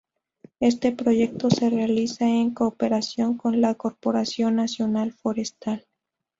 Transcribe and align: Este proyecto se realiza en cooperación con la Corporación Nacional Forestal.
Este 0.59 0.91
proyecto 0.93 1.51
se 1.51 1.69
realiza 1.69 2.25
en 2.27 2.55
cooperación 2.55 3.37
con 3.37 3.61
la 3.61 3.75
Corporación 3.75 4.55
Nacional 4.55 5.11
Forestal. 5.13 5.85